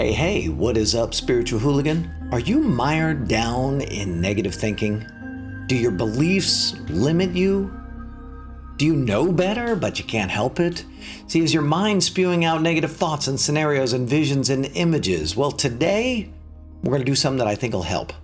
Hey, 0.00 0.12
hey, 0.12 0.48
what 0.48 0.78
is 0.78 0.94
up, 0.94 1.12
spiritual 1.12 1.58
hooligan? 1.58 2.10
Are 2.32 2.38
you 2.40 2.60
mired 2.60 3.28
down 3.28 3.82
in 3.82 4.18
negative 4.18 4.54
thinking? 4.54 5.06
Do 5.66 5.76
your 5.76 5.90
beliefs 5.90 6.74
limit 6.88 7.32
you? 7.32 7.70
Do 8.78 8.86
you 8.86 8.96
know 8.96 9.30
better, 9.30 9.76
but 9.76 9.98
you 9.98 10.06
can't 10.06 10.30
help 10.30 10.58
it? 10.58 10.86
See, 11.26 11.40
is 11.40 11.52
your 11.52 11.62
mind 11.62 12.02
spewing 12.02 12.46
out 12.46 12.62
negative 12.62 12.96
thoughts 12.96 13.26
and 13.26 13.38
scenarios 13.38 13.92
and 13.92 14.08
visions 14.08 14.48
and 14.48 14.70
images? 14.74 15.36
Well, 15.36 15.52
today, 15.52 16.32
we're 16.82 16.92
going 16.92 17.02
to 17.02 17.04
do 17.04 17.14
something 17.14 17.36
that 17.36 17.46
I 17.46 17.54
think 17.54 17.74
will 17.74 17.82
help. 17.82 18.14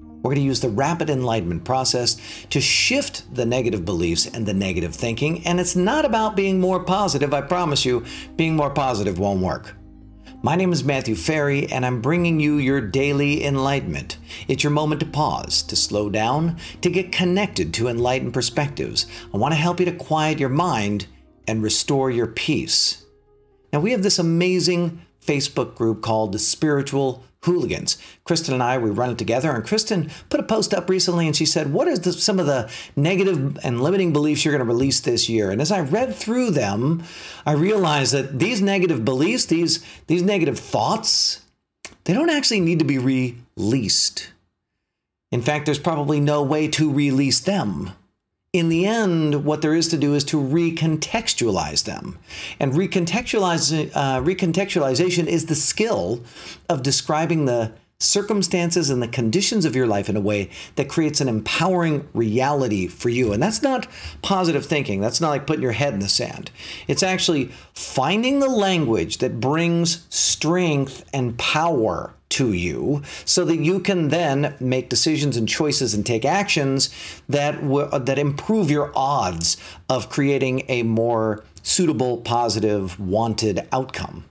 We're 0.00 0.30
going 0.30 0.38
to 0.38 0.42
use 0.42 0.58
the 0.58 0.68
rapid 0.68 1.10
enlightenment 1.10 1.64
process 1.64 2.16
to 2.50 2.60
shift 2.60 3.32
the 3.32 3.46
negative 3.46 3.84
beliefs 3.84 4.26
and 4.26 4.46
the 4.46 4.52
negative 4.52 4.96
thinking. 4.96 5.46
And 5.46 5.60
it's 5.60 5.76
not 5.76 6.04
about 6.04 6.34
being 6.34 6.58
more 6.58 6.82
positive, 6.82 7.32
I 7.32 7.42
promise 7.42 7.84
you, 7.84 8.04
being 8.34 8.56
more 8.56 8.70
positive 8.70 9.20
won't 9.20 9.42
work. 9.42 9.76
My 10.42 10.56
name 10.56 10.72
is 10.72 10.82
Matthew 10.82 11.16
Ferry, 11.16 11.70
and 11.70 11.84
I'm 11.84 12.00
bringing 12.00 12.40
you 12.40 12.56
your 12.56 12.80
daily 12.80 13.44
enlightenment. 13.44 14.16
It's 14.48 14.64
your 14.64 14.70
moment 14.70 15.00
to 15.00 15.06
pause, 15.06 15.62
to 15.64 15.76
slow 15.76 16.08
down, 16.08 16.56
to 16.80 16.88
get 16.88 17.12
connected 17.12 17.74
to 17.74 17.88
enlightened 17.88 18.32
perspectives. 18.32 19.04
I 19.34 19.36
want 19.36 19.52
to 19.52 19.60
help 19.60 19.80
you 19.80 19.84
to 19.84 19.92
quiet 19.92 20.40
your 20.40 20.48
mind 20.48 21.08
and 21.46 21.62
restore 21.62 22.10
your 22.10 22.26
peace. 22.26 23.04
Now, 23.70 23.80
we 23.80 23.90
have 23.90 24.02
this 24.02 24.18
amazing 24.18 25.02
Facebook 25.22 25.74
group 25.74 26.00
called 26.00 26.32
the 26.32 26.38
Spiritual 26.38 27.22
hooligans. 27.44 27.96
Kristen 28.24 28.54
and 28.54 28.62
I, 28.62 28.78
we 28.78 28.90
run 28.90 29.10
it 29.10 29.18
together, 29.18 29.50
and 29.50 29.64
Kristen 29.64 30.10
put 30.28 30.40
a 30.40 30.44
post 30.44 30.74
up 30.74 30.90
recently 30.90 31.26
and 31.26 31.34
she 31.34 31.46
said, 31.46 31.72
What 31.72 31.88
are 31.88 31.96
the, 31.96 32.12
some 32.12 32.38
of 32.38 32.46
the 32.46 32.70
negative 32.96 33.58
and 33.62 33.82
limiting 33.82 34.12
beliefs 34.12 34.44
you're 34.44 34.52
going 34.52 34.66
to 34.66 34.72
release 34.72 35.00
this 35.00 35.28
year? 35.28 35.50
And 35.50 35.60
as 35.60 35.72
I 35.72 35.80
read 35.80 36.14
through 36.14 36.50
them, 36.50 37.02
I 37.46 37.52
realized 37.52 38.12
that 38.12 38.38
these 38.38 38.60
negative 38.60 39.04
beliefs, 39.04 39.46
these, 39.46 39.84
these 40.06 40.22
negative 40.22 40.58
thoughts, 40.58 41.44
they 42.04 42.12
don't 42.12 42.30
actually 42.30 42.60
need 42.60 42.78
to 42.80 42.84
be 42.84 42.98
released. 42.98 44.30
In 45.32 45.42
fact, 45.42 45.66
there's 45.66 45.78
probably 45.78 46.20
no 46.20 46.42
way 46.42 46.68
to 46.68 46.92
release 46.92 47.40
them 47.40 47.92
in 48.52 48.68
the 48.68 48.84
end, 48.84 49.44
what 49.44 49.62
there 49.62 49.74
is 49.74 49.86
to 49.88 49.96
do 49.96 50.14
is 50.14 50.24
to 50.24 50.36
recontextualize 50.36 51.84
them. 51.84 52.18
And 52.58 52.72
recontextualize, 52.72 53.92
uh, 53.94 54.20
recontextualization 54.20 55.26
is 55.26 55.46
the 55.46 55.54
skill 55.54 56.24
of 56.68 56.82
describing 56.82 57.44
the 57.44 57.72
circumstances 58.00 58.90
and 58.90 59.02
the 59.02 59.08
conditions 59.08 59.64
of 59.64 59.76
your 59.76 59.86
life 59.86 60.08
in 60.08 60.16
a 60.16 60.20
way 60.20 60.50
that 60.74 60.88
creates 60.88 61.20
an 61.20 61.28
empowering 61.28 62.08
reality 62.14 62.88
for 62.88 63.10
you. 63.10 63.32
And 63.32 63.42
that's 63.42 63.62
not 63.62 63.86
positive 64.22 64.66
thinking. 64.66 65.00
That's 65.00 65.20
not 65.20 65.28
like 65.28 65.46
putting 65.46 65.62
your 65.62 65.72
head 65.72 65.92
in 65.92 66.00
the 66.00 66.08
sand. 66.08 66.50
It's 66.88 67.02
actually 67.02 67.52
finding 67.74 68.40
the 68.40 68.48
language 68.48 69.18
that 69.18 69.38
brings 69.38 70.06
strength 70.08 71.08
and 71.12 71.38
power 71.38 72.14
to 72.30 72.52
you 72.52 73.02
so 73.24 73.44
that 73.44 73.58
you 73.58 73.80
can 73.80 74.08
then 74.08 74.54
make 74.60 74.88
decisions 74.88 75.36
and 75.36 75.48
choices 75.48 75.94
and 75.94 76.06
take 76.06 76.24
actions 76.24 76.88
that 77.28 77.60
that 78.06 78.18
improve 78.18 78.70
your 78.70 78.92
odds 78.94 79.56
of 79.88 80.08
creating 80.08 80.62
a 80.68 80.84
more 80.84 81.44
suitable 81.62 82.18
positive 82.18 82.98
wanted 82.98 83.66
outcome 83.72 84.24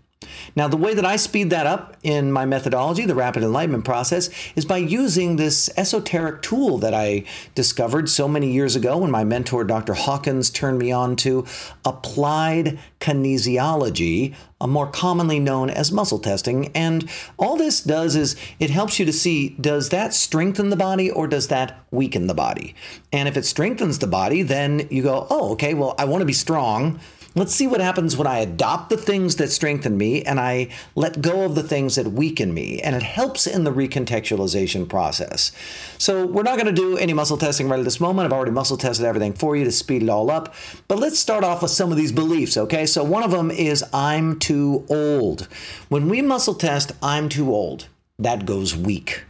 now, 0.56 0.68
the 0.68 0.78
way 0.78 0.94
that 0.94 1.06
I 1.06 1.16
speed 1.16 1.50
that 1.50 1.68
up 1.68 1.96
in 2.04 2.32
my 2.32 2.46
methodology, 2.46 3.06
the 3.06 3.16
rapid 3.16 3.44
enlightenment 3.44 3.86
process, 3.86 4.30
is 4.56 4.66
by 4.66 4.78
using 4.78 5.36
this 5.36 5.70
esoteric 5.78 6.42
tool 6.42 6.78
that 6.80 6.94
I 6.94 7.26
discovered 7.56 8.10
so 8.10 8.28
many 8.28 8.52
years 8.52 8.76
ago 8.76 8.98
when 8.98 9.12
my 9.12 9.24
mentor, 9.24 9.64
Dr. 9.64 9.94
Hawkins, 9.94 10.50
turned 10.50 10.80
me 10.80 10.92
on 10.92 11.16
to 11.18 11.46
applied 11.86 12.80
kinesiology, 13.00 14.36
more 14.62 14.88
commonly 14.88 15.40
known 15.40 15.70
as 15.70 15.92
muscle 15.92 16.20
testing. 16.20 16.68
And 16.76 17.10
all 17.38 17.56
this 17.56 17.81
does 17.81 18.16
is 18.16 18.36
it 18.60 18.70
helps 18.70 19.00
you 19.00 19.06
to 19.06 19.14
see 19.14 19.50
does 19.50 19.90
that 19.90 20.14
strengthen 20.14 20.70
the 20.70 20.76
body 20.76 21.10
or 21.10 21.28
does 21.28 21.48
that 21.48 21.80
weaken 21.92 22.28
the 22.28 22.34
body? 22.34 22.76
And 23.14 23.28
if 23.28 23.38
it 23.38 23.46
strengthens 23.46 24.00
the 24.00 24.08
body, 24.08 24.42
then 24.42 24.88
you 24.90 25.04
go, 25.04 25.28
oh, 25.30 25.54
okay, 25.54 25.74
well, 25.74 25.96
I 25.98 26.06
want 26.06 26.22
to 26.22 26.26
be 26.26 26.34
strong. 26.34 27.00
Let's 27.39 27.55
see 27.55 27.67
what 27.67 27.79
happens 27.79 28.17
when 28.17 28.27
I 28.27 28.39
adopt 28.39 28.89
the 28.89 28.97
things 28.97 29.38
that 29.38 29.50
strengthen 29.50 29.97
me 29.97 30.23
and 30.23 30.41
I 30.41 30.67
let 30.95 31.22
go 31.22 31.45
of 31.45 31.55
the 31.55 31.63
things 31.63 31.95
that 31.95 32.07
weaken 32.07 32.53
me. 32.53 32.81
And 32.81 32.97
it 32.97 33.01
helps 33.01 33.47
in 33.47 33.63
the 33.63 33.72
recontextualization 33.72 34.89
process. 34.89 35.53
So, 35.97 36.25
we're 36.25 36.44
not 36.44 36.55
going 36.55 36.66
to 36.66 36.73
do 36.73 36.97
any 36.97 37.13
muscle 37.13 37.38
testing 37.38 37.69
right 37.69 37.79
at 37.79 37.85
this 37.85 38.01
moment. 38.01 38.25
I've 38.25 38.33
already 38.33 38.51
muscle 38.51 38.75
tested 38.75 39.05
everything 39.05 39.31
for 39.31 39.55
you 39.55 39.63
to 39.63 39.72
speed 39.72 40.03
it 40.03 40.09
all 40.09 40.29
up. 40.29 40.53
But 40.89 41.00
let's 41.00 41.17
start 41.17 41.45
off 41.45 41.61
with 41.61 41.72
some 41.72 41.91
of 41.91 41.97
these 41.97 42.11
beliefs, 42.11 42.57
okay? 42.57 42.85
So, 42.85 43.05
one 43.05 43.23
of 43.23 43.31
them 43.31 43.51
is 43.51 43.85
I'm 43.94 44.38
too 44.38 44.85
old. 44.89 45.47
When 45.88 46.09
we 46.09 46.21
muscle 46.21 46.56
test, 46.56 46.91
I'm 47.01 47.29
too 47.29 47.56
old, 47.56 47.88
that 48.17 48.45
goes 48.45 48.75
weak 48.75 49.23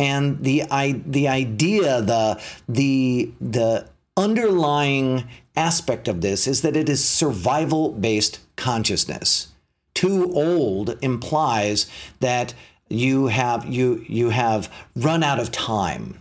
and 0.00 0.42
the 0.42 0.64
I, 0.70 1.02
the 1.06 1.28
idea 1.28 2.00
the 2.00 2.42
the 2.68 3.30
the 3.40 3.86
underlying 4.16 5.28
aspect 5.56 6.08
of 6.08 6.20
this 6.20 6.46
is 6.46 6.62
that 6.62 6.76
it 6.76 6.88
is 6.88 7.04
survival 7.04 7.92
based 7.92 8.40
consciousness. 8.56 9.48
Too 9.94 10.32
old 10.34 10.98
implies 11.02 11.86
that 12.20 12.54
you 12.88 13.28
have 13.28 13.66
you 13.66 14.04
you 14.08 14.30
have 14.30 14.72
run 14.96 15.22
out 15.22 15.40
of 15.40 15.52
time. 15.52 16.20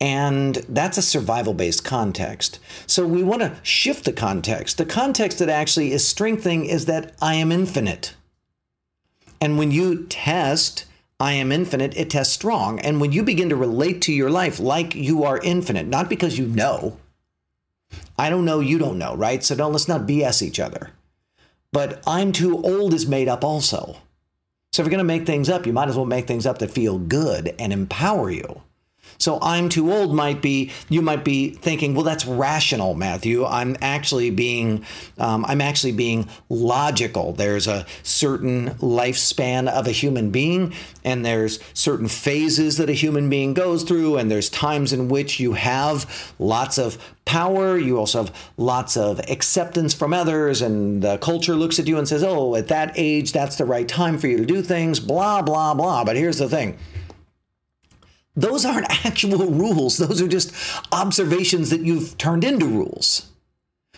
And 0.00 0.56
that's 0.68 0.98
a 0.98 1.02
survival 1.02 1.54
based 1.54 1.84
context. 1.84 2.58
So 2.86 3.06
we 3.06 3.22
want 3.22 3.42
to 3.42 3.56
shift 3.62 4.04
the 4.04 4.12
context. 4.12 4.76
The 4.76 4.84
context 4.84 5.38
that 5.38 5.48
actually 5.48 5.92
is 5.92 6.06
strengthening 6.06 6.66
is 6.66 6.86
that 6.86 7.14
I 7.22 7.34
am 7.36 7.52
infinite. 7.52 8.14
And 9.40 9.56
when 9.56 9.70
you 9.70 10.04
test, 10.06 10.84
I 11.20 11.32
am 11.32 11.52
infinite, 11.52 11.96
it 11.96 12.10
tests 12.10 12.34
strong. 12.34 12.80
And 12.80 13.00
when 13.00 13.12
you 13.12 13.22
begin 13.22 13.48
to 13.50 13.56
relate 13.56 14.02
to 14.02 14.12
your 14.12 14.30
life 14.30 14.58
like 14.58 14.94
you 14.94 15.24
are 15.24 15.38
infinite, 15.38 15.86
not 15.86 16.08
because 16.08 16.38
you 16.38 16.46
know, 16.46 16.98
I 18.18 18.30
don't 18.30 18.44
know, 18.44 18.60
you 18.60 18.78
don't 18.78 18.98
know, 18.98 19.14
right? 19.14 19.42
So 19.42 19.54
don't 19.54 19.72
let's 19.72 19.88
not 19.88 20.06
BS 20.06 20.42
each 20.42 20.60
other. 20.60 20.90
But 21.72 22.02
I'm 22.06 22.32
too 22.32 22.62
old 22.62 22.94
is 22.94 23.06
made 23.06 23.28
up 23.28 23.44
also. 23.44 23.96
So 24.72 24.82
if 24.82 24.86
you're 24.86 24.90
going 24.90 24.98
to 24.98 25.04
make 25.04 25.26
things 25.26 25.48
up, 25.48 25.66
you 25.66 25.72
might 25.72 25.88
as 25.88 25.96
well 25.96 26.06
make 26.06 26.26
things 26.26 26.46
up 26.46 26.58
that 26.58 26.70
feel 26.70 26.98
good 26.98 27.54
and 27.58 27.72
empower 27.72 28.30
you. 28.30 28.62
So 29.18 29.38
I'm 29.42 29.68
too 29.68 29.92
old 29.92 30.14
might 30.14 30.42
be 30.42 30.70
you 30.88 31.02
might 31.02 31.24
be 31.24 31.50
thinking, 31.50 31.94
well, 31.94 32.04
that's 32.04 32.26
rational, 32.26 32.94
Matthew. 32.94 33.44
I'm 33.44 33.76
actually 33.80 34.30
being 34.30 34.84
um, 35.18 35.44
I'm 35.46 35.60
actually 35.60 35.92
being 35.92 36.28
logical. 36.48 37.32
There's 37.32 37.66
a 37.66 37.86
certain 38.02 38.70
lifespan 38.76 39.68
of 39.68 39.86
a 39.86 39.92
human 39.92 40.30
being, 40.30 40.74
and 41.04 41.24
there's 41.24 41.60
certain 41.74 42.08
phases 42.08 42.76
that 42.78 42.88
a 42.90 42.92
human 42.94 43.30
being 43.30 43.54
goes 43.54 43.82
through, 43.82 44.16
and 44.16 44.30
there's 44.30 44.50
times 44.50 44.92
in 44.92 45.08
which 45.08 45.40
you 45.40 45.52
have 45.54 46.34
lots 46.38 46.78
of 46.78 46.98
power. 47.24 47.78
You 47.78 47.98
also 47.98 48.24
have 48.24 48.52
lots 48.56 48.96
of 48.96 49.20
acceptance 49.30 49.94
from 49.94 50.12
others, 50.12 50.62
and 50.62 51.02
the 51.02 51.18
culture 51.18 51.54
looks 51.54 51.78
at 51.78 51.86
you 51.86 51.98
and 51.98 52.08
says, 52.08 52.22
oh, 52.22 52.54
at 52.54 52.68
that 52.68 52.92
age, 52.96 53.32
that's 53.32 53.56
the 53.56 53.64
right 53.64 53.88
time 53.88 54.18
for 54.18 54.28
you 54.28 54.36
to 54.38 54.46
do 54.46 54.62
things. 54.62 55.00
Blah 55.00 55.42
blah 55.42 55.74
blah. 55.74 56.04
But 56.04 56.16
here's 56.16 56.38
the 56.38 56.48
thing 56.48 56.78
those 58.36 58.64
aren't 58.64 58.90
actual 59.06 59.50
rules. 59.50 59.96
Those 59.96 60.20
are 60.20 60.28
just 60.28 60.52
observations 60.92 61.70
that 61.70 61.80
you've 61.80 62.16
turned 62.18 62.44
into 62.44 62.66
rules. 62.66 63.30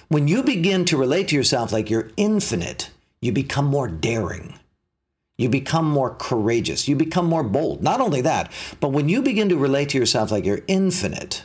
When 0.09 0.29
you 0.29 0.43
begin 0.43 0.85
to 0.87 0.97
relate 0.97 1.29
to 1.29 1.35
yourself 1.35 1.73
like 1.73 1.91
you're 1.91 2.11
infinite, 2.17 2.91
you 3.21 3.33
become 3.33 3.67
more 3.67 3.89
daring. 3.89 4.59
You 5.37 5.49
become 5.49 5.91
more 5.91 6.15
courageous. 6.15 6.89
You 6.89 6.97
become 6.97 7.27
more 7.27 7.43
bold. 7.43 7.83
Not 7.83 8.01
only 8.01 8.21
that, 8.23 8.51
but 8.81 8.89
when 8.89 9.09
you 9.09 9.21
begin 9.21 9.49
to 9.51 9.57
relate 9.57 9.91
to 9.91 9.99
yourself 9.99 10.31
like 10.31 10.47
you're 10.47 10.63
infinite, 10.67 11.45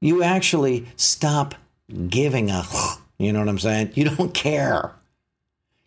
you 0.00 0.22
actually 0.22 0.86
stop 0.96 1.54
giving 2.08 2.50
a, 2.50 2.64
you 3.18 3.32
know 3.32 3.40
what 3.40 3.48
I'm 3.48 3.58
saying? 3.58 3.92
You 3.94 4.04
don't 4.10 4.34
care. 4.34 4.92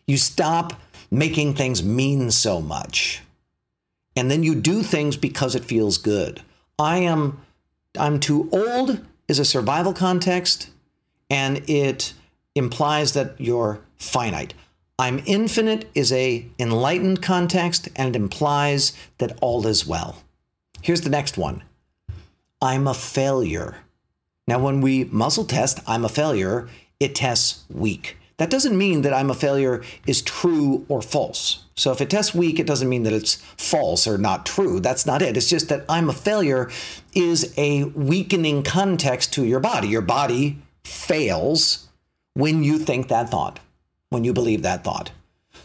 You 0.06 0.16
stop 0.16 0.80
making 1.10 1.54
things 1.54 1.82
mean 1.82 2.30
so 2.30 2.60
much 2.60 3.22
and 4.16 4.30
then 4.30 4.42
you 4.42 4.54
do 4.54 4.82
things 4.82 5.16
because 5.16 5.54
it 5.54 5.64
feels 5.64 5.98
good. 5.98 6.42
I 6.78 6.98
am 6.98 7.40
I'm 7.98 8.20
too 8.20 8.48
old 8.52 9.04
is 9.28 9.38
a 9.38 9.44
survival 9.44 9.92
context 9.92 10.70
and 11.28 11.68
it 11.68 12.12
implies 12.54 13.12
that 13.12 13.34
you're 13.38 13.80
finite. 13.96 14.54
I'm 14.98 15.22
infinite 15.26 15.90
is 15.94 16.12
a 16.12 16.46
enlightened 16.58 17.22
context 17.22 17.88
and 17.96 18.14
it 18.14 18.18
implies 18.18 18.92
that 19.18 19.38
all 19.40 19.66
is 19.66 19.86
well. 19.86 20.22
Here's 20.82 21.00
the 21.00 21.10
next 21.10 21.38
one. 21.38 21.62
I'm 22.60 22.86
a 22.86 22.94
failure. 22.94 23.78
Now 24.46 24.58
when 24.58 24.80
we 24.80 25.04
muscle 25.04 25.44
test 25.44 25.80
I'm 25.86 26.04
a 26.04 26.08
failure, 26.08 26.68
it 26.98 27.14
tests 27.14 27.64
weak. 27.70 28.18
That 28.40 28.48
doesn't 28.48 28.78
mean 28.78 29.02
that 29.02 29.12
I'm 29.12 29.28
a 29.28 29.34
failure 29.34 29.82
is 30.06 30.22
true 30.22 30.86
or 30.88 31.02
false. 31.02 31.64
So 31.74 31.92
if 31.92 32.00
it 32.00 32.08
tests 32.08 32.34
weak, 32.34 32.58
it 32.58 32.66
doesn't 32.66 32.88
mean 32.88 33.02
that 33.02 33.12
it's 33.12 33.34
false 33.58 34.06
or 34.06 34.16
not 34.16 34.46
true. 34.46 34.80
That's 34.80 35.04
not 35.04 35.20
it. 35.20 35.36
It's 35.36 35.50
just 35.50 35.68
that 35.68 35.84
I'm 35.90 36.08
a 36.08 36.14
failure 36.14 36.70
is 37.14 37.52
a 37.58 37.84
weakening 37.84 38.62
context 38.62 39.34
to 39.34 39.44
your 39.44 39.60
body. 39.60 39.88
Your 39.88 40.00
body 40.00 40.56
fails 40.84 41.88
when 42.32 42.64
you 42.64 42.78
think 42.78 43.08
that 43.08 43.28
thought, 43.28 43.60
when 44.08 44.24
you 44.24 44.32
believe 44.32 44.62
that 44.62 44.84
thought. 44.84 45.10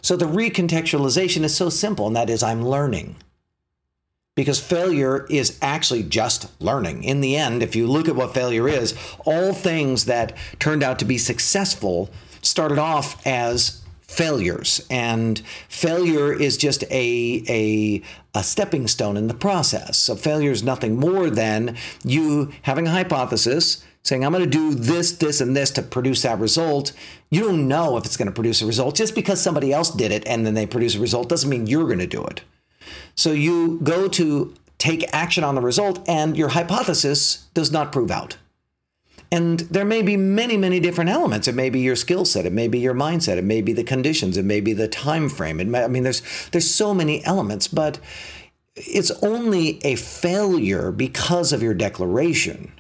So 0.02 0.18
the 0.18 0.26
recontextualization 0.26 1.44
is 1.44 1.56
so 1.56 1.70
simple, 1.70 2.08
and 2.08 2.16
that 2.18 2.30
is 2.30 2.44
I'm 2.44 2.62
learning. 2.62 3.16
Because 4.36 4.60
failure 4.60 5.26
is 5.30 5.58
actually 5.62 6.04
just 6.04 6.52
learning. 6.62 7.06
In 7.06 7.22
the 7.22 7.38
end, 7.38 7.64
if 7.64 7.74
you 7.74 7.88
look 7.88 8.10
at 8.10 8.18
what 8.18 8.34
failure 8.34 8.68
is, 8.68 8.94
all 9.26 9.54
things 9.54 10.04
that 10.06 10.36
turned 10.60 10.84
out 10.84 11.00
to 11.00 11.06
be 11.06 11.18
successful 11.18 12.10
started 12.46 12.78
off 12.78 13.26
as 13.26 13.82
failures. 14.02 14.86
And 14.90 15.40
failure 15.68 16.32
is 16.32 16.58
just 16.58 16.84
a, 16.84 17.44
a, 17.50 18.02
a 18.34 18.44
stepping 18.44 18.88
stone 18.88 19.18
in 19.18 19.28
the 19.28 19.34
process. 19.34 19.98
So 19.98 20.16
failure 20.16 20.52
is 20.52 20.64
nothing 20.64 20.98
more 21.00 21.30
than 21.30 21.76
you 22.04 22.52
having 22.62 22.88
a 22.88 22.92
hypothesis, 22.92 23.84
saying, 24.04 24.24
I'm 24.24 24.32
going 24.32 24.44
to 24.44 24.50
do 24.50 24.76
this, 24.76 25.14
this, 25.14 25.42
and 25.42 25.56
this 25.56 25.72
to 25.72 25.82
produce 25.82 26.22
that 26.22 26.40
result. 26.40 26.94
You 27.32 27.42
don't 27.42 27.68
know 27.68 27.98
if 27.98 28.06
it's 28.06 28.18
going 28.18 28.28
to 28.28 28.32
produce 28.32 28.62
a 28.62 28.68
result. 28.68 28.96
Just 28.96 29.16
because 29.16 29.42
somebody 29.42 29.74
else 29.74 29.90
did 29.90 30.12
it 30.12 30.26
and 30.28 30.46
then 30.46 30.54
they 30.54 30.68
produce 30.68 30.96
a 30.96 31.00
result 31.00 31.28
doesn't 31.28 31.50
mean 31.50 31.66
you're 31.66 31.88
going 31.88 32.00
to 32.00 32.08
do 32.08 32.24
it. 32.24 32.42
So 33.16 33.32
you 33.32 33.80
go 33.82 34.08
to 34.10 34.54
take 34.78 35.06
action 35.14 35.44
on 35.44 35.56
the 35.56 35.62
result, 35.62 36.08
and 36.08 36.38
your 36.38 36.50
hypothesis 36.50 37.48
does 37.54 37.72
not 37.72 37.92
prove 37.92 38.12
out. 38.12 38.38
And 39.32 39.62
there 39.62 39.86
may 39.86 40.02
be 40.02 40.18
many, 40.18 40.56
many 40.56 40.80
different 40.80 41.10
elements. 41.10 41.48
It 41.48 41.56
may 41.56 41.70
be 41.70 41.80
your 41.80 41.96
skill 41.96 42.26
set, 42.26 42.46
it 42.46 42.54
may 42.54 42.68
be 42.68 42.80
your 42.80 42.94
mindset, 42.94 43.38
it 43.38 43.44
may 43.44 43.62
be 43.62 43.74
the 43.74 43.84
conditions, 43.84 44.38
it 44.38 44.46
may 44.46 44.62
be 44.62 44.74
the 44.74 44.88
time 44.88 45.30
frame. 45.30 45.60
It 45.60 45.68
may, 45.68 45.84
I 45.84 45.88
mean, 45.88 46.04
there's 46.04 46.22
there's 46.52 46.70
so 46.70 46.94
many 46.94 47.24
elements, 47.26 47.68
but 47.68 48.00
it's 48.76 49.12
only 49.24 49.84
a 49.86 49.96
failure 49.96 50.92
because 50.92 51.54
of 51.54 51.64
your 51.64 51.74
declaration. 51.74 52.72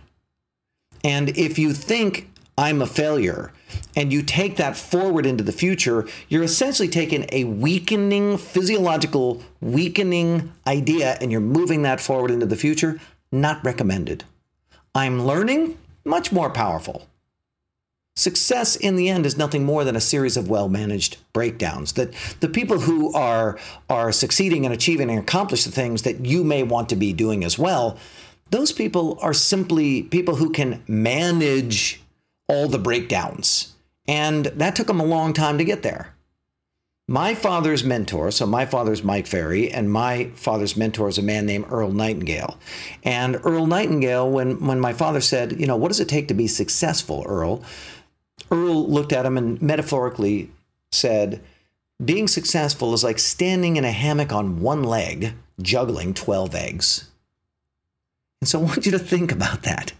And 1.03 1.29
if 1.37 1.57
you 1.59 1.73
think 1.73 2.29
I'm 2.57 2.81
a 2.81 2.87
failure, 2.87 3.51
and 3.95 4.11
you 4.11 4.21
take 4.21 4.57
that 4.57 4.75
forward 4.75 5.25
into 5.25 5.43
the 5.43 5.51
future, 5.51 6.07
you're 6.27 6.43
essentially 6.43 6.87
taking 6.87 7.25
a 7.31 7.45
weakening, 7.45 8.37
physiological 8.37 9.41
weakening 9.61 10.51
idea 10.67 11.17
and 11.21 11.31
you're 11.31 11.41
moving 11.41 11.81
that 11.83 12.01
forward 12.01 12.31
into 12.31 12.45
the 12.45 12.55
future. 12.55 12.99
Not 13.31 13.63
recommended. 13.63 14.23
I'm 14.93 15.25
learning, 15.25 15.77
much 16.05 16.31
more 16.31 16.49
powerful. 16.49 17.07
Success 18.17 18.77
in 18.77 18.95
the 18.95 19.09
end 19.09 19.25
is 19.25 19.37
nothing 19.37 19.65
more 19.65 19.83
than 19.83 19.97
a 19.97 20.01
series 20.01 20.37
of 20.37 20.49
well-managed 20.49 21.17
breakdowns. 21.33 21.93
That 21.93 22.13
the 22.39 22.47
people 22.47 22.79
who 22.79 23.13
are 23.13 23.59
are 23.89 24.13
succeeding 24.13 24.63
and 24.65 24.73
achieving 24.73 25.09
and 25.09 25.19
accomplish 25.19 25.65
the 25.65 25.71
things 25.71 26.03
that 26.03 26.25
you 26.25 26.45
may 26.45 26.63
want 26.63 26.87
to 26.89 26.95
be 26.95 27.11
doing 27.11 27.43
as 27.43 27.59
well, 27.59 27.97
those 28.51 28.71
people 28.71 29.17
are 29.21 29.33
simply 29.33 30.03
people 30.03 30.35
who 30.35 30.51
can 30.51 30.81
manage 30.87 32.01
all 32.47 32.69
the 32.69 32.79
breakdowns. 32.79 33.75
And 34.07 34.45
that 34.45 34.75
took 34.77 34.87
them 34.87 35.01
a 35.01 35.05
long 35.05 35.33
time 35.33 35.57
to 35.57 35.65
get 35.65 35.83
there. 35.83 36.14
My 37.07 37.35
father's 37.35 37.83
mentor, 37.83 38.31
so 38.31 38.47
my 38.47 38.65
father's 38.65 39.03
Mike 39.03 39.27
Ferry, 39.27 39.69
and 39.69 39.91
my 39.91 40.31
father's 40.33 40.75
mentor 40.75 41.07
is 41.07 41.19
a 41.19 41.21
man 41.21 41.45
named 41.45 41.65
Earl 41.69 41.91
Nightingale. 41.91 42.57
And 43.03 43.39
Earl 43.43 43.67
Nightingale, 43.67 44.27
when, 44.27 44.65
when 44.65 44.79
my 44.79 44.91
father 44.91 45.21
said, 45.21 45.59
you 45.59 45.67
know, 45.67 45.75
what 45.75 45.89
does 45.89 45.99
it 45.99 46.09
take 46.09 46.27
to 46.29 46.33
be 46.33 46.47
successful, 46.47 47.23
Earl? 47.27 47.63
Earl 48.49 48.89
looked 48.89 49.13
at 49.13 49.25
him 49.25 49.37
and 49.37 49.61
metaphorically 49.61 50.49
said, 50.91 51.41
being 52.03 52.27
successful 52.27 52.93
is 52.95 53.03
like 53.03 53.19
standing 53.19 53.77
in 53.77 53.85
a 53.85 53.91
hammock 53.91 54.33
on 54.33 54.59
one 54.59 54.83
leg, 54.83 55.33
juggling 55.61 56.15
12 56.15 56.55
eggs. 56.55 57.11
And 58.41 58.47
so 58.47 58.59
I 58.59 58.63
want 58.63 58.85
you 58.85 58.91
to 58.91 58.99
think 58.99 59.31
about 59.31 59.61
that. 59.63 59.93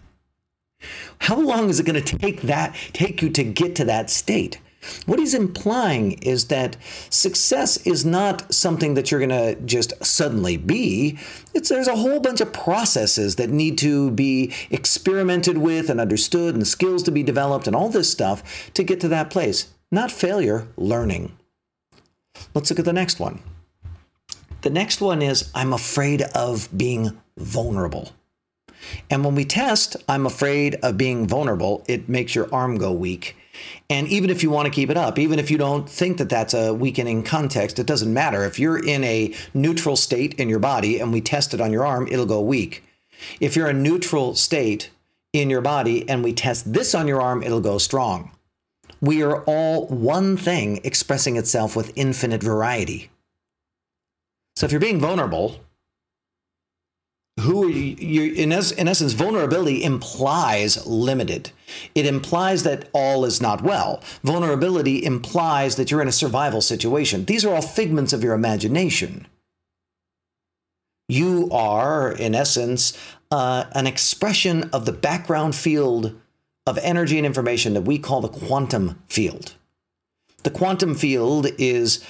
How 1.20 1.38
long 1.38 1.70
is 1.70 1.80
it 1.80 1.86
going 1.86 2.02
to 2.02 2.18
take 2.18 2.42
that 2.42 2.74
take 2.92 3.22
you 3.22 3.30
to 3.30 3.44
get 3.44 3.76
to 3.76 3.84
that 3.86 4.10
state? 4.10 4.58
What 5.06 5.18
he's 5.18 5.34
implying 5.34 6.12
is 6.22 6.46
that 6.46 6.76
success 7.10 7.76
is 7.86 8.04
not 8.04 8.52
something 8.52 8.94
that 8.94 9.10
you're 9.10 9.26
going 9.26 9.30
to 9.30 9.60
just 9.62 9.92
suddenly 10.04 10.56
be. 10.56 11.18
It's 11.54 11.68
there's 11.68 11.88
a 11.88 11.96
whole 11.96 12.20
bunch 12.20 12.40
of 12.40 12.52
processes 12.52 13.36
that 13.36 13.50
need 13.50 13.78
to 13.78 14.10
be 14.10 14.52
experimented 14.70 15.58
with 15.58 15.90
and 15.90 16.00
understood 16.00 16.54
and 16.54 16.66
skills 16.66 17.02
to 17.04 17.10
be 17.10 17.22
developed 17.22 17.66
and 17.66 17.74
all 17.74 17.88
this 17.88 18.10
stuff 18.10 18.72
to 18.74 18.82
get 18.82 19.00
to 19.00 19.08
that 19.08 19.30
place. 19.30 19.72
Not 19.90 20.10
failure, 20.10 20.66
learning. 20.76 21.36
Let's 22.54 22.70
look 22.70 22.78
at 22.78 22.84
the 22.84 22.92
next 22.92 23.20
one. 23.20 23.40
The 24.62 24.70
next 24.70 25.00
one 25.00 25.22
is 25.22 25.50
I'm 25.54 25.72
afraid 25.72 26.22
of 26.22 26.68
being 26.76 27.20
vulnerable. 27.36 28.10
And 29.10 29.24
when 29.24 29.34
we 29.34 29.44
test, 29.44 29.96
I'm 30.08 30.26
afraid 30.26 30.76
of 30.76 30.96
being 30.98 31.26
vulnerable, 31.26 31.84
it 31.88 32.08
makes 32.08 32.34
your 32.34 32.52
arm 32.52 32.78
go 32.78 32.92
weak 32.92 33.36
and 33.88 34.08
even 34.08 34.30
if 34.30 34.42
you 34.42 34.50
want 34.50 34.66
to 34.66 34.72
keep 34.72 34.90
it 34.90 34.96
up, 34.96 35.18
even 35.18 35.38
if 35.38 35.50
you 35.50 35.58
don't 35.58 35.88
think 35.88 36.18
that 36.18 36.28
that's 36.28 36.54
a 36.54 36.74
weakening 36.74 37.22
context, 37.22 37.78
it 37.78 37.86
doesn't 37.86 38.12
matter. 38.12 38.44
If 38.44 38.58
you're 38.58 38.84
in 38.84 39.04
a 39.04 39.34
neutral 39.54 39.96
state 39.96 40.34
in 40.34 40.48
your 40.48 40.58
body 40.58 40.98
and 40.98 41.12
we 41.12 41.20
test 41.20 41.54
it 41.54 41.60
on 41.60 41.72
your 41.72 41.86
arm, 41.86 42.08
it'll 42.10 42.26
go 42.26 42.40
weak. 42.40 42.82
If 43.40 43.56
you're 43.56 43.68
a 43.68 43.72
neutral 43.72 44.34
state 44.34 44.90
in 45.32 45.50
your 45.50 45.60
body 45.60 46.08
and 46.08 46.24
we 46.24 46.32
test 46.32 46.72
this 46.72 46.94
on 46.94 47.06
your 47.06 47.20
arm, 47.20 47.42
it'll 47.42 47.60
go 47.60 47.78
strong. 47.78 48.32
We 49.00 49.22
are 49.22 49.42
all 49.44 49.86
one 49.86 50.36
thing 50.36 50.80
expressing 50.82 51.36
itself 51.36 51.76
with 51.76 51.92
infinite 51.96 52.42
variety. 52.42 53.10
So 54.56 54.64
if 54.64 54.72
you're 54.72 54.80
being 54.80 55.00
vulnerable, 55.00 55.60
who 57.40 57.68
you, 57.68 58.32
in, 58.32 58.50
es, 58.50 58.72
in 58.72 58.88
essence, 58.88 59.12
vulnerability 59.12 59.84
implies 59.84 60.86
limited. 60.86 61.50
It 61.94 62.06
implies 62.06 62.62
that 62.62 62.88
all 62.92 63.24
is 63.26 63.42
not 63.42 63.62
well. 63.62 64.02
Vulnerability 64.24 65.04
implies 65.04 65.76
that 65.76 65.90
you're 65.90 66.00
in 66.00 66.08
a 66.08 66.12
survival 66.12 66.62
situation. 66.62 67.26
These 67.26 67.44
are 67.44 67.54
all 67.54 67.62
figments 67.62 68.14
of 68.14 68.24
your 68.24 68.34
imagination. 68.34 69.26
You 71.08 71.48
are, 71.52 72.10
in 72.10 72.34
essence, 72.34 72.98
uh, 73.30 73.64
an 73.72 73.86
expression 73.86 74.70
of 74.72 74.86
the 74.86 74.92
background 74.92 75.54
field 75.54 76.18
of 76.66 76.78
energy 76.78 77.16
and 77.18 77.26
information 77.26 77.74
that 77.74 77.82
we 77.82 77.98
call 77.98 78.22
the 78.22 78.28
quantum 78.28 79.02
field. 79.08 79.54
The 80.42 80.50
quantum 80.50 80.94
field 80.94 81.48
is 81.58 82.04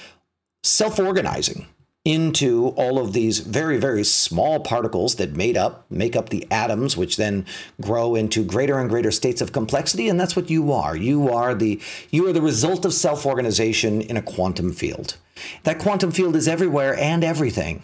self 0.63 0.99
organizing 0.99 1.67
into 2.07 2.69
all 2.77 2.99
of 2.99 3.11
these 3.11 3.39
very 3.39 3.77
very 3.77 4.01
small 4.01 4.61
particles 4.61 5.15
that 5.15 5.35
made 5.35 5.57
up 5.57 5.85
make 5.89 6.15
up 6.15 6.29
the 6.29 6.47
atoms 6.49 6.95
which 6.95 7.17
then 7.17 7.45
grow 7.81 8.15
into 8.15 8.45
greater 8.45 8.79
and 8.79 8.89
greater 8.89 9.11
states 9.11 9.41
of 9.41 9.51
complexity 9.51 10.07
and 10.07 10.17
that's 10.17 10.33
what 10.33 10.49
you 10.49 10.71
are 10.71 10.95
you 10.95 11.27
are 11.27 11.53
the 11.53 11.77
you 12.09 12.25
are 12.25 12.31
the 12.31 12.41
result 12.41 12.85
of 12.85 12.93
self-organization 12.93 13.99
in 13.99 14.15
a 14.15 14.21
quantum 14.21 14.71
field 14.71 15.17
that 15.63 15.79
quantum 15.79 16.09
field 16.09 16.33
is 16.33 16.47
everywhere 16.47 16.97
and 16.97 17.25
everything 17.25 17.83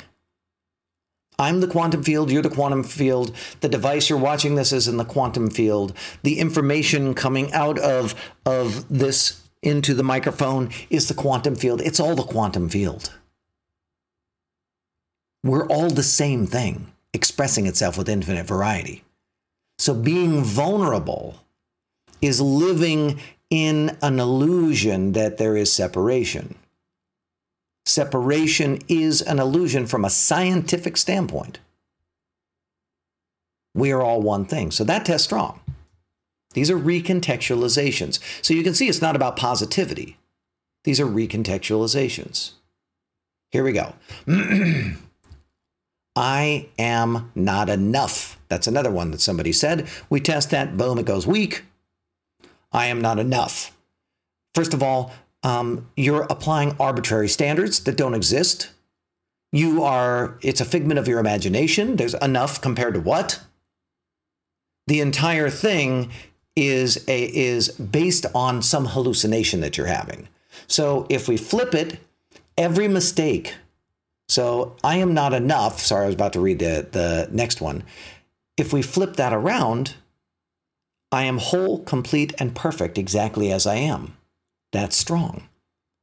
I'm 1.40 1.62
the 1.62 1.68
quantum 1.68 2.04
field, 2.04 2.32
you're 2.32 2.44
the 2.44 2.50
quantum 2.50 2.84
field. 2.84 3.36
The 3.62 3.68
device 3.68 4.08
you're 4.08 4.20
watching 4.20 4.54
this 4.54 4.72
is 4.72 4.88
in 4.88 4.98
the 4.98 5.04
quantum 5.04 5.50
field. 5.50 5.92
The 6.22 6.38
information 6.38 7.16
coming 7.16 7.52
out 7.54 7.80
of 7.80 8.14
of 8.46 8.88
this 8.88 9.42
into 9.64 9.96
the 9.96 10.04
microphone 10.04 10.70
is 10.92 11.08
the 11.08 11.16
quantum 11.16 11.56
field. 11.56 11.82
It's 11.82 12.00
all 12.00 12.14
the 12.14 12.22
quantum 12.22 12.70
field. 12.70 13.12
We're 15.44 15.68
all 15.68 15.90
the 15.90 16.04
same 16.04 16.48
thing, 16.48 16.92
expressing 17.14 17.68
itself 17.68 17.98
with 17.98 18.10
infinite 18.10 18.46
variety. 18.46 19.04
So 19.78 19.94
being 19.94 20.44
vulnerable 20.44 21.36
is 22.22 22.40
living 22.40 23.20
in 23.50 23.98
an 24.02 24.20
illusion 24.20 25.12
that 25.12 25.38
there 25.38 25.58
is 25.58 25.72
separation. 25.72 26.56
Separation 27.86 28.80
is 28.88 29.22
an 29.22 29.40
illusion 29.40 29.86
from 29.86 30.06
a 30.06 30.10
scientific 30.10 30.96
standpoint. 30.96 31.60
We 33.76 33.92
are 33.92 34.02
all 34.02 34.22
one 34.22 34.46
thing. 34.46 34.72
So 34.72 34.84
that 34.86 35.06
test 35.06 35.26
strong. 35.26 35.60
These 36.54 36.72
are 36.72 36.78
recontextualizations. 36.78 38.20
So 38.42 38.54
you 38.54 38.64
can 38.64 38.74
see 38.74 38.88
it's 38.88 39.02
not 39.02 39.16
about 39.16 39.36
positivity. 39.36 40.18
These 40.84 41.00
are 41.00 41.06
recontextualizations. 41.06 42.52
Here 43.52 43.64
we 43.64 43.74
go. 43.74 43.94
I 46.16 46.68
am 46.78 47.32
not 47.36 47.70
enough. 47.70 48.40
That's 48.48 48.68
another 48.68 48.92
one 48.92 49.12
that 49.12 49.22
somebody 49.22 49.52
said. 49.52 49.88
We 50.10 50.20
test 50.20 50.52
that, 50.52 50.78
boom, 50.78 51.00
it 51.00 51.06
goes 51.06 51.26
weak. 51.26 51.64
I 52.72 52.88
am 52.88 53.02
not 53.02 53.20
enough. 53.20 53.76
First 54.54 54.74
of 54.74 54.84
all, 54.84 55.12
um, 55.42 55.90
you're 55.98 56.28
applying 56.30 56.76
arbitrary 56.80 57.28
standards 57.28 57.80
that 57.82 57.98
don't 57.98 58.14
exist. 58.14 58.70
You 59.52 59.84
are, 59.84 60.38
it's 60.42 60.62
a 60.62 60.66
figment 60.66 61.00
of 61.00 61.08
your 61.08 61.20
imagination. 61.20 61.96
There's 61.96 62.14
enough 62.16 62.62
compared 62.62 62.94
to 62.94 63.00
what? 63.00 63.42
The 64.88 65.02
entire 65.02 65.50
thing 65.50 66.12
is 66.56 67.04
a, 67.08 67.24
is 67.24 67.70
based 67.70 68.26
on 68.36 68.62
some 68.62 68.86
hallucination 68.86 69.62
that 69.62 69.78
you're 69.78 69.88
having. 69.88 70.28
So 70.68 71.08
if 71.10 71.28
we 71.28 71.38
flip 71.38 71.74
it, 71.74 72.00
every 72.58 72.88
mistake 72.88 73.56
so 74.28 74.76
I 74.84 74.98
am 74.98 75.14
not 75.14 75.34
enough. 75.34 75.80
Sorry, 75.80 76.04
I 76.04 76.08
was 76.08 76.16
about 76.16 76.34
to 76.34 76.42
read 76.42 76.60
the, 76.60 76.88
the 76.92 77.30
next 77.32 77.62
one. 77.62 77.84
If 78.58 78.74
we 78.74 78.82
flip 78.82 79.16
that 79.16 79.34
around, 79.34 79.96
I 81.12 81.24
am 81.24 81.38
whole, 81.38 81.80
complete, 81.84 82.34
and 82.40 82.56
perfect 82.56 82.98
exactly 82.98 83.52
as 83.52 83.68
I 83.68 83.76
am. 83.76 84.18
That's 84.72 84.98
strong. 84.98 85.48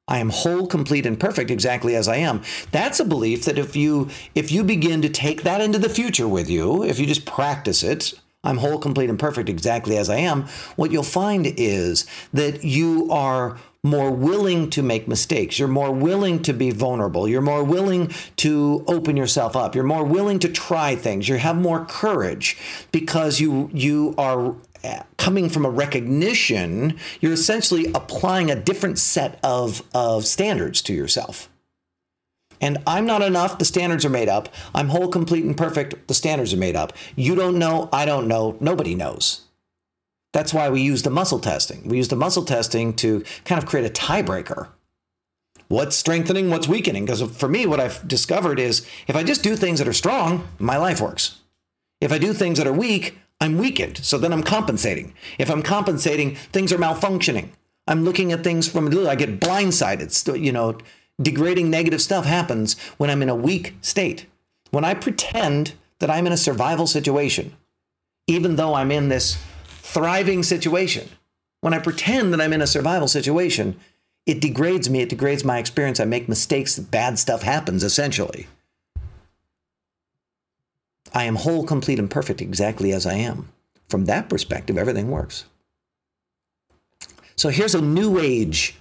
I 0.07 0.19
am 0.19 0.31
whole, 0.31 0.67
complete, 0.67 1.07
and 1.07 1.19
perfect 1.19 1.51
exactly 1.51 1.95
as 1.95 2.09
I 2.09 2.17
am. 2.17 2.43
That's 2.73 2.99
a 2.99 3.05
belief 3.05 3.45
that 3.45 3.59
if 3.59 3.77
you 3.77 4.09
if 4.35 4.51
you 4.51 4.65
begin 4.65 5.03
to 5.03 5.09
take 5.09 5.43
that 5.43 5.61
into 5.61 5.79
the 5.79 5.89
future 5.89 6.27
with 6.27 6.51
you, 6.51 6.83
if 6.83 6.99
you 6.99 7.07
just 7.07 7.27
practice 7.27 7.83
it, 7.85 8.15
I'm 8.43 8.57
whole, 8.57 8.79
complete, 8.79 9.11
and 9.11 9.19
perfect 9.19 9.49
exactly 9.49 9.97
as 9.97 10.11
I 10.11 10.17
am, 10.17 10.47
what 10.77 10.91
you'll 10.91 11.03
find 11.03 11.47
is 11.47 12.07
that 12.33 12.65
you 12.65 13.09
are 13.11 13.59
more 13.83 14.11
willing 14.11 14.69
to 14.71 14.83
make 14.83 15.09
mistakes. 15.09 15.59
You're 15.59 15.69
more 15.69 15.91
willing 15.91 16.43
to 16.43 16.53
be 16.53 16.71
vulnerable. 16.71 17.27
You're 17.27 17.41
more 17.41 17.65
willing 17.65 18.13
to 18.37 18.85
open 18.87 19.17
yourself 19.17 19.57
up. 19.57 19.75
You're 19.75 19.85
more 19.85 20.05
willing 20.05 20.39
to 20.41 20.49
try 20.49 20.97
things. 20.97 21.29
You 21.29 21.37
have 21.37 21.57
more 21.57 21.87
courage 21.87 22.59
because 22.93 23.41
you 23.41 23.71
you 23.73 24.15
are 24.19 24.55
uh, 24.83 25.03
coming 25.19 25.51
from 25.51 25.67
a 25.67 25.71
recognition, 25.71 26.99
you're 27.21 27.35
essentially 27.35 27.87
applying 27.95 28.51
a 28.51 28.57
different 28.57 28.99
set 28.99 29.39
of, 29.43 29.83
of 29.93 30.25
standards 30.25 30.81
to 30.81 30.95
yourself. 30.95 31.51
And 32.63 32.79
I'm 32.87 33.05
not 33.05 33.21
enough, 33.21 33.59
the 33.59 33.67
standards 33.67 34.07
are 34.07 34.11
made 34.11 34.29
up. 34.29 34.49
I'm 34.75 34.89
whole, 34.89 35.09
complete, 35.09 35.45
and 35.45 35.57
perfect, 35.57 36.09
the 36.09 36.15
standards 36.15 36.55
are 36.55 36.59
made 36.59 36.77
up. 36.77 36.95
You 37.15 37.35
don't 37.35 37.59
know, 37.59 37.91
I 37.93 38.07
don't 38.07 38.27
know, 38.27 38.57
nobody 38.61 38.95
knows. 38.95 39.43
That's 40.33 40.55
why 40.55 40.71
we 40.71 40.81
use 40.81 41.03
the 41.03 41.11
muscle 41.11 41.41
testing. 41.41 41.89
We 41.89 41.97
use 41.97 42.09
the 42.09 42.17
muscle 42.17 42.45
testing 42.45 42.95
to 42.95 43.25
kind 43.45 43.61
of 43.63 43.69
create 43.69 43.87
a 43.87 43.93
tiebreaker. 43.93 44.69
What's 45.69 45.97
strengthening, 45.97 46.51
what's 46.51 46.69
weakening? 46.69 47.05
Because 47.05 47.23
for 47.23 47.49
me, 47.49 47.67
what 47.67 47.81
I've 47.81 48.07
discovered 48.07 48.59
is 48.59 48.87
if 49.07 49.17
I 49.17 49.23
just 49.23 49.43
do 49.43 49.57
things 49.57 49.79
that 49.79 49.89
are 49.89 49.93
strong, 49.93 50.49
my 50.59 50.77
life 50.77 51.01
works. 51.01 51.39
If 52.01 52.13
I 52.13 52.19
do 52.19 52.33
things 52.33 52.59
that 52.59 52.67
are 52.67 52.73
weak, 52.73 53.19
I'm 53.41 53.57
weakened. 53.57 53.99
So 53.99 54.19
then 54.19 54.33
I'm 54.33 54.43
compensating. 54.43 55.15
If 55.39 55.51
I'm 55.51 55.63
compensating, 55.63 56.35
things 56.35 56.73
are 56.73 56.79
malfunctioning. 56.79 57.51
I'm 57.87 58.05
looking 58.05 58.33
at 58.33 58.45
things 58.45 58.69
from, 58.69 58.87
I 59.07 59.15
get 59.15 59.41
blindsided. 59.41 60.41
You 60.41 60.53
know, 60.53 60.79
degrading 61.21 61.71
negative 61.71 62.03
stuff 62.03 62.25
happens 62.25 62.79
when 62.99 63.11
I'm 63.11 63.23
in 63.23 63.29
a 63.29 63.35
weak 63.35 63.75
state. 63.81 64.27
When 64.71 64.85
I 64.85 64.95
pretend 64.95 65.75
that 65.99 66.11
I'm 66.11 66.27
in 66.27 66.33
a 66.33 66.37
survival 66.37 66.87
situation, 66.87 67.57
even 68.27 68.57
though 68.57 68.75
I'm 68.75 68.91
in 68.91 69.09
this 69.09 69.39
thriving 69.93 70.43
situation, 70.43 71.09
when 71.61 71.75
I 71.75 71.79
pretend 71.79 72.33
that 72.33 72.41
I'm 72.41 72.53
in 72.53 72.63
a 72.63 72.67
survival 72.67 73.09
situation, 73.09 73.79
it 74.27 74.41
degrades 74.41 74.89
me, 74.89 75.01
it 75.01 75.09
degrades 75.09 75.45
my 75.45 75.59
experience. 75.59 76.01
I 76.01 76.05
make 76.05 76.29
mistakes, 76.29 76.79
bad 76.79 77.19
stuff 77.19 77.43
happens 77.43 77.83
essentially. 77.83 78.47
I 81.13 81.25
am 81.25 81.37
whole, 81.37 81.65
complete, 81.65 81.99
and 81.99 82.11
perfect 82.11 82.41
exactly 82.41 82.93
as 82.93 83.05
I 83.05 83.15
am. 83.15 83.49
From 83.89 84.05
that 84.05 84.29
perspective, 84.29 84.79
everything 84.79 85.11
works. 85.11 85.45
So 87.35 87.49
here's 87.49 87.75
a 87.75 87.81
new 87.81 88.19
age 88.19 88.77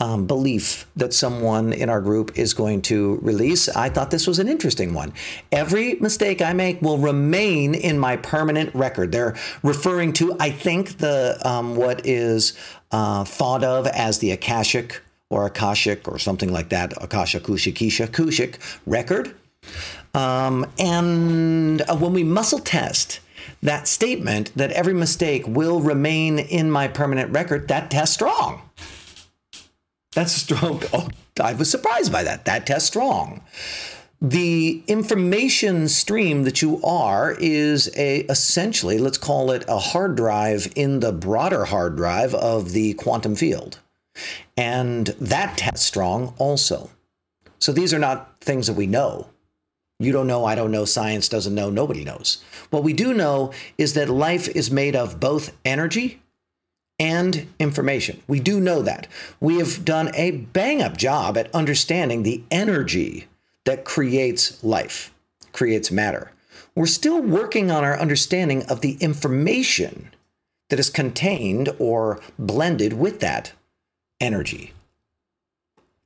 um, 0.00 0.26
belief 0.26 0.86
that 0.96 1.12
someone 1.12 1.72
in 1.72 1.88
our 1.88 2.00
group 2.00 2.38
is 2.38 2.54
going 2.54 2.82
to 2.82 3.18
release. 3.22 3.68
I 3.68 3.88
thought 3.88 4.10
this 4.10 4.26
was 4.26 4.38
an 4.38 4.48
interesting 4.48 4.94
one. 4.94 5.12
Every 5.50 5.94
mistake 5.96 6.40
I 6.40 6.52
make 6.52 6.80
will 6.80 6.98
remain 6.98 7.74
in 7.74 7.98
my 7.98 8.16
permanent 8.16 8.74
record. 8.74 9.12
They're 9.12 9.36
referring 9.62 10.12
to, 10.14 10.36
I 10.38 10.50
think, 10.50 10.98
the 10.98 11.38
um, 11.44 11.76
what 11.76 12.06
is 12.06 12.56
uh, 12.90 13.24
thought 13.24 13.64
of 13.64 13.86
as 13.88 14.18
the 14.18 14.30
Akashic 14.30 15.02
or 15.30 15.46
Akashic 15.46 16.08
or 16.08 16.18
something 16.18 16.52
like 16.52 16.70
that, 16.70 16.92
Akasha 17.02 17.40
Kushikisha 17.40 18.08
Kushik 18.08 18.56
record. 18.86 19.34
Um, 20.14 20.66
and 20.78 21.82
uh, 21.82 21.96
when 21.96 22.12
we 22.12 22.24
muscle 22.24 22.60
test 22.60 23.20
that 23.62 23.88
statement 23.88 24.52
that 24.56 24.70
every 24.72 24.94
mistake 24.94 25.46
will 25.46 25.80
remain 25.80 26.38
in 26.38 26.70
my 26.70 26.88
permanent 26.88 27.30
record, 27.32 27.68
that 27.68 27.90
test 27.90 28.14
strong. 28.14 28.62
That's 30.12 30.32
strong. 30.32 30.82
Oh, 30.92 31.08
I 31.40 31.54
was 31.54 31.70
surprised 31.70 32.10
by 32.10 32.24
that. 32.24 32.46
That 32.46 32.66
test 32.66 32.86
strong. 32.88 33.42
The 34.20 34.82
information 34.88 35.86
stream 35.86 36.42
that 36.42 36.60
you 36.60 36.82
are 36.82 37.36
is 37.38 37.88
a 37.96 38.22
essentially, 38.22 38.98
let's 38.98 39.18
call 39.18 39.52
it 39.52 39.64
a 39.68 39.78
hard 39.78 40.16
drive 40.16 40.72
in 40.74 40.98
the 40.98 41.12
broader 41.12 41.66
hard 41.66 41.94
drive 41.94 42.34
of 42.34 42.72
the 42.72 42.94
quantum 42.94 43.36
field. 43.36 43.78
And 44.56 45.06
that 45.20 45.56
test 45.58 45.84
strong 45.84 46.34
also. 46.38 46.90
So 47.60 47.70
these 47.70 47.94
are 47.94 48.00
not 48.00 48.40
things 48.40 48.66
that 48.66 48.74
we 48.74 48.88
know. 48.88 49.28
You 50.00 50.10
don't 50.10 50.26
know, 50.26 50.44
I 50.44 50.56
don't 50.56 50.72
know, 50.72 50.84
science 50.84 51.28
doesn't 51.28 51.54
know, 51.54 51.70
nobody 51.70 52.04
knows. 52.04 52.42
What 52.70 52.84
we 52.84 52.92
do 52.92 53.14
know 53.14 53.52
is 53.78 53.94
that 53.94 54.08
life 54.08 54.48
is 54.48 54.70
made 54.70 54.96
of 54.96 55.20
both 55.20 55.56
energy 55.64 56.20
and 56.98 57.46
information. 57.58 58.22
We 58.26 58.40
do 58.40 58.60
know 58.60 58.82
that. 58.82 59.06
We 59.40 59.58
have 59.58 59.84
done 59.84 60.10
a 60.14 60.32
bang 60.32 60.82
up 60.82 60.96
job 60.96 61.36
at 61.36 61.54
understanding 61.54 62.22
the 62.22 62.42
energy 62.50 63.28
that 63.64 63.84
creates 63.84 64.62
life, 64.64 65.12
creates 65.52 65.90
matter. 65.90 66.32
We're 66.74 66.86
still 66.86 67.20
working 67.20 67.70
on 67.70 67.84
our 67.84 67.98
understanding 67.98 68.64
of 68.64 68.80
the 68.80 68.96
information 69.00 70.10
that 70.70 70.78
is 70.78 70.90
contained 70.90 71.70
or 71.78 72.20
blended 72.38 72.94
with 72.94 73.20
that 73.20 73.52
energy. 74.20 74.72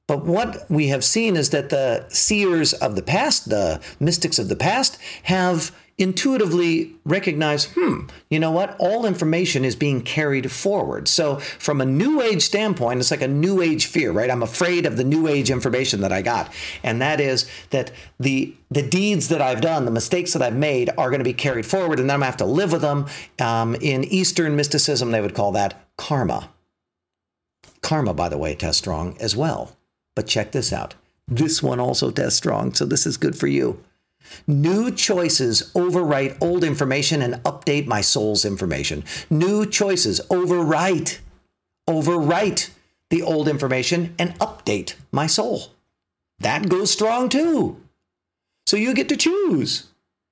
But 0.07 0.25
what 0.25 0.71
we 0.71 0.89
have 0.89 1.05
seen 1.05 1.37
is 1.37 1.51
that 1.51 1.71
the 1.71 2.07
seers 2.09 2.73
of 2.73 2.97
the 2.97 3.03
past, 3.03 3.49
the 3.49 3.81
mystics 4.01 4.39
of 4.39 4.49
the 4.49 4.57
past, 4.57 4.99
have 5.25 5.75
intuitively 5.99 6.95
recognize, 7.05 7.67
hmm, 7.67 8.07
you 8.31 8.41
know 8.41 8.51
what? 8.51 8.77
All 8.79 9.05
information 9.05 9.65
is 9.65 9.77
being 9.77 10.03
carried 10.03 10.51
forward. 10.51 11.07
So, 11.09 11.37
from 11.37 11.81
a 11.81 11.87
new 11.87 12.21
age 12.21 12.43
standpoint, 12.43 13.01
it's 13.01 13.11
like 13.11 13.23
a 13.23 13.29
new 13.29 13.61
age 13.61 13.87
fear, 13.87 14.11
right? 14.13 14.31
I'm 14.31 14.43
afraid 14.43 14.87
of 14.87 14.97
the 14.97 15.05
new 15.05 15.29
age 15.29 15.51
information 15.51 16.01
that 16.01 16.13
I 16.13 16.23
got. 16.23 16.53
And 16.83 17.01
that 17.01 17.21
is 17.21 17.49
that 17.71 17.93
the 18.19 18.55
the 18.71 18.83
deeds 18.83 19.29
that 19.29 19.43
I've 19.43 19.61
done, 19.61 19.85
the 19.85 19.91
mistakes 19.91 20.33
that 20.33 20.43
I've 20.43 20.57
made 20.57 20.91
are 20.97 21.11
going 21.11 21.21
to 21.21 21.25
be 21.25 21.35
carried 21.35 21.67
forward, 21.67 22.01
and 22.01 22.09
then 22.09 22.15
I'm 22.15 22.21
going 22.21 22.33
to 22.33 22.33
have 22.33 22.37
to 22.39 22.47
live 22.47 22.73
with 22.73 22.83
them. 22.83 23.07
Um, 23.39 23.75
in 23.77 24.05
Eastern 24.05 24.57
mysticism, 24.57 25.11
they 25.11 25.21
would 25.21 25.35
call 25.35 25.53
that 25.53 25.89
karma. 25.97 26.49
Karma, 27.83 28.15
by 28.15 28.29
the 28.29 28.39
way, 28.39 28.55
tests 28.55 28.79
strong 28.79 29.17
as 29.21 29.37
well. 29.37 29.77
But 30.15 30.27
check 30.27 30.53
this 30.53 30.73
out. 30.73 30.95
This 31.29 31.63
one 31.63 31.81
also 31.81 32.11
tests 32.11 32.39
strong, 32.39 32.75
so 32.75 32.85
this 32.85 33.07
is 33.07 33.17
good 33.17 33.37
for 33.37 33.47
you. 33.47 33.83
New 34.47 34.91
choices 34.91 35.73
overwrite 35.75 36.37
old 36.41 36.65
information 36.65 37.23
and 37.23 37.35
update 37.45 37.87
my 37.87 38.01
soul's 38.01 38.45
information. 38.45 39.05
New 39.31 39.67
choices 39.67 40.21
overwrite, 40.31 41.19
overwrite 41.89 42.71
the 43.11 43.23
old 43.23 43.49
information 43.49 44.15
and 44.19 44.39
update 44.39 44.95
my 45.11 45.27
soul. 45.27 45.73
That 46.41 46.69
goes 46.69 46.91
strong 46.91 47.29
too. 47.29 47.81
So 48.67 48.77
you 48.77 48.95
get 48.95 49.09
to 49.11 49.17
choose. 49.17 49.89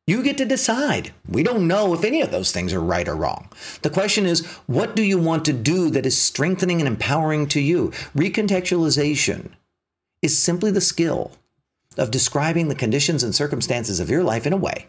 You 0.07 0.23
get 0.23 0.39
to 0.39 0.45
decide. 0.45 1.13
We 1.29 1.43
don't 1.43 1.69
know 1.69 1.95
if 1.95 2.03
any 2.03 2.21
of 2.21 2.33
those 2.33 2.51
things 2.51 2.73
are 2.73 2.81
right 2.81 3.07
or 3.07 3.15
wrong. 3.15 3.49
The 3.83 3.91
question 3.91 4.27
is, 4.27 4.45
what 4.67 4.97
do 4.97 5.05
you 5.05 5.19
want 5.19 5.45
to 5.45 5.53
do 5.53 5.89
that 5.91 6.07
is 6.07 6.19
strengthening 6.19 6.81
and 6.81 6.89
empowering 6.89 7.47
to 7.49 7.61
you? 7.61 7.91
Recontextualization 8.17 9.51
is 10.23 10.37
simply 10.37 10.71
the 10.71 10.81
skill 10.81 11.31
of 11.97 12.11
describing 12.11 12.69
the 12.69 12.75
conditions 12.75 13.23
and 13.23 13.35
circumstances 13.35 14.01
of 14.01 14.11
your 14.11 14.23
life 14.23 14.47
in 14.47 14.53
a 14.53 14.57
way 14.57 14.87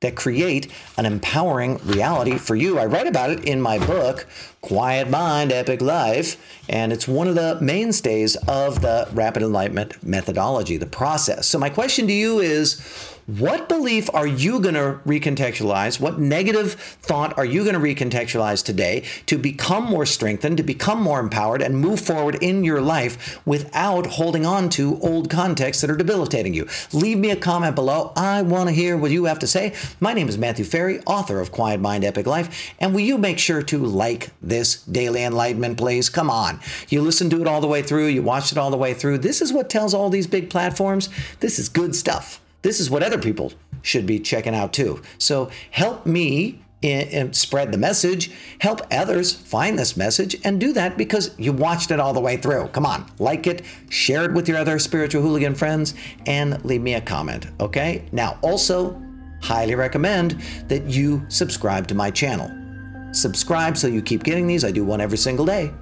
that 0.00 0.14
create 0.14 0.70
an 0.96 1.04
empowering 1.04 1.78
reality 1.78 2.38
for 2.38 2.54
you. 2.54 2.78
I 2.78 2.86
write 2.86 3.08
about 3.08 3.30
it 3.30 3.44
in 3.44 3.60
my 3.60 3.84
book, 3.84 4.26
Quiet 4.60 5.10
Mind, 5.10 5.50
Epic 5.50 5.80
Life, 5.80 6.36
and 6.68 6.92
it's 6.92 7.08
one 7.08 7.26
of 7.26 7.34
the 7.34 7.58
mainstays 7.60 8.36
of 8.46 8.80
the 8.80 9.08
rapid 9.12 9.42
enlightenment 9.42 10.00
methodology, 10.04 10.76
the 10.76 10.86
process. 10.86 11.48
So, 11.48 11.58
my 11.58 11.68
question 11.68 12.06
to 12.06 12.12
you 12.12 12.38
is 12.38 13.07
what 13.28 13.68
belief 13.68 14.08
are 14.14 14.26
you 14.26 14.58
going 14.58 14.74
to 14.74 15.00
recontextualize? 15.04 16.00
What 16.00 16.18
negative 16.18 16.72
thought 16.72 17.36
are 17.36 17.44
you 17.44 17.62
going 17.62 17.74
to 17.74 17.80
recontextualize 17.80 18.64
today 18.64 19.04
to 19.26 19.36
become 19.36 19.84
more 19.84 20.06
strengthened, 20.06 20.56
to 20.56 20.62
become 20.62 21.02
more 21.02 21.20
empowered, 21.20 21.60
and 21.60 21.76
move 21.76 22.00
forward 22.00 22.36
in 22.36 22.64
your 22.64 22.80
life 22.80 23.38
without 23.44 24.06
holding 24.06 24.46
on 24.46 24.70
to 24.70 24.98
old 25.00 25.28
contexts 25.28 25.82
that 25.82 25.90
are 25.90 25.96
debilitating 25.96 26.54
you? 26.54 26.66
Leave 26.94 27.18
me 27.18 27.30
a 27.30 27.36
comment 27.36 27.74
below. 27.74 28.14
I 28.16 28.40
want 28.40 28.70
to 28.70 28.74
hear 28.74 28.96
what 28.96 29.10
you 29.10 29.26
have 29.26 29.40
to 29.40 29.46
say. 29.46 29.74
My 30.00 30.14
name 30.14 30.30
is 30.30 30.38
Matthew 30.38 30.64
Ferry, 30.64 31.00
author 31.00 31.38
of 31.38 31.52
Quiet 31.52 31.82
Mind, 31.82 32.04
Epic 32.04 32.26
Life. 32.26 32.72
And 32.80 32.94
will 32.94 33.02
you 33.02 33.18
make 33.18 33.38
sure 33.38 33.60
to 33.60 33.76
like 33.76 34.30
this 34.40 34.82
daily 34.84 35.22
enlightenment, 35.22 35.76
please? 35.76 36.08
Come 36.08 36.30
on. 36.30 36.60
You 36.88 37.02
listen 37.02 37.28
to 37.28 37.42
it 37.42 37.46
all 37.46 37.60
the 37.60 37.66
way 37.66 37.82
through, 37.82 38.06
you 38.06 38.22
watched 38.22 38.52
it 38.52 38.58
all 38.58 38.70
the 38.70 38.78
way 38.78 38.94
through. 38.94 39.18
This 39.18 39.42
is 39.42 39.52
what 39.52 39.68
tells 39.68 39.92
all 39.92 40.08
these 40.08 40.26
big 40.26 40.48
platforms 40.48 41.10
this 41.40 41.58
is 41.58 41.68
good 41.68 41.94
stuff 41.94 42.40
this 42.62 42.80
is 42.80 42.90
what 42.90 43.02
other 43.02 43.18
people 43.18 43.52
should 43.82 44.06
be 44.06 44.18
checking 44.18 44.54
out 44.54 44.72
too. 44.72 45.02
So 45.18 45.50
help 45.70 46.06
me 46.06 46.60
spread 47.32 47.72
the 47.72 47.78
message, 47.78 48.30
help 48.60 48.80
others 48.92 49.32
find 49.32 49.76
this 49.76 49.96
message, 49.96 50.36
and 50.44 50.60
do 50.60 50.72
that 50.72 50.96
because 50.96 51.36
you 51.36 51.52
watched 51.52 51.90
it 51.90 51.98
all 51.98 52.12
the 52.12 52.20
way 52.20 52.36
through. 52.36 52.68
Come 52.68 52.86
on, 52.86 53.10
like 53.18 53.48
it, 53.48 53.62
share 53.88 54.24
it 54.24 54.32
with 54.32 54.48
your 54.48 54.58
other 54.58 54.78
spiritual 54.78 55.22
hooligan 55.22 55.56
friends, 55.56 55.94
and 56.26 56.64
leave 56.64 56.82
me 56.82 56.94
a 56.94 57.00
comment. 57.00 57.48
Okay? 57.58 58.04
Now, 58.12 58.38
also, 58.42 59.02
highly 59.42 59.74
recommend 59.74 60.40
that 60.68 60.84
you 60.84 61.24
subscribe 61.28 61.88
to 61.88 61.94
my 61.94 62.12
channel. 62.12 62.48
Subscribe 63.12 63.76
so 63.76 63.88
you 63.88 64.02
keep 64.02 64.22
getting 64.22 64.46
these. 64.46 64.64
I 64.64 64.70
do 64.70 64.84
one 64.84 65.00
every 65.00 65.18
single 65.18 65.46
day. 65.46 65.72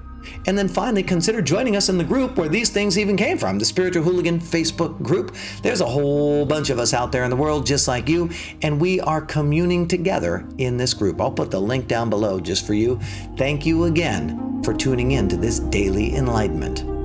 And 0.47 0.57
then 0.57 0.69
finally, 0.69 1.03
consider 1.03 1.41
joining 1.43 1.77
us 1.77 1.89
in 1.89 1.99
the 1.99 2.05
group 2.05 2.37
where 2.37 2.49
these 2.49 2.71
things 2.71 2.99
even 2.99 3.17
came 3.17 3.39
from 3.39 3.59
the 3.59 3.65
Spiritual 3.65 4.03
Hooligan 4.03 4.41
Facebook 4.41 5.01
group. 5.03 5.35
There's 5.63 5.81
a 5.81 5.87
whole 5.87 6.45
bunch 6.45 6.71
of 6.71 6.79
us 6.79 6.95
out 6.95 7.13
there 7.13 7.25
in 7.25 7.31
the 7.31 7.37
world 7.37 7.67
just 7.67 7.89
like 7.89 8.09
you, 8.09 8.31
and 8.63 8.81
we 8.81 9.01
are 9.01 9.21
communing 9.21 9.87
together 9.87 10.47
in 10.59 10.77
this 10.77 10.95
group. 10.95 11.21
I'll 11.21 11.31
put 11.31 11.51
the 11.51 11.61
link 11.61 11.89
down 11.89 12.11
below 12.11 12.41
just 12.41 12.67
for 12.67 12.75
you. 12.75 12.99
Thank 13.37 13.67
you 13.67 13.85
again 13.85 14.63
for 14.63 14.75
tuning 14.75 15.13
in 15.13 15.29
to 15.29 15.37
this 15.37 15.61
daily 15.61 16.15
enlightenment. 16.15 16.96